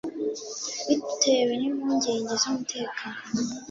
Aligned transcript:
bitewe 0.87 1.51
n’impungenge 1.59 2.33
z’umutekano 2.41 3.19